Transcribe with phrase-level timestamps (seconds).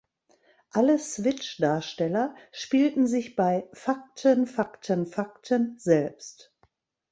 [0.71, 6.51] Alle "Switch"-Darsteller spielten sich bei "Fakten, Fakten, Fakten" selbst.